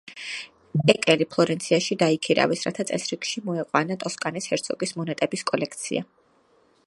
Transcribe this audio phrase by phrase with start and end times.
[0.93, 6.09] ეკელი ფლორენციაში დაიქირავეს, რათა წესრიგში მოეყვანა ტოსკანის ჰერცოგის მონეტების კოლექცია.